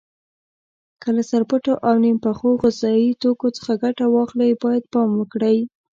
که 1.01 1.09
له 1.15 1.23
سرپټو 1.31 1.73
او 1.87 1.95
نیم 2.03 2.17
پخو 2.25 2.49
غذایي 2.63 3.09
توکو 3.21 3.47
څخه 3.57 3.71
ګټه 3.83 4.05
اخلئ 4.23 4.51
باید 4.63 4.83
پام 4.93 5.09
وکړئ. 5.15 5.57